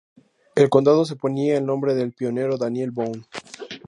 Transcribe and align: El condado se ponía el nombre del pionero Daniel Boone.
El 0.55 0.69
condado 0.71 1.05
se 1.05 1.15
ponía 1.15 1.59
el 1.59 1.65
nombre 1.67 1.93
del 1.93 2.11
pionero 2.11 2.57
Daniel 2.57 2.89
Boone. 2.89 3.23